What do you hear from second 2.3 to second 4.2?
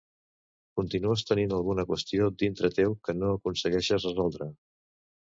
dintre teu que no aconsegueixes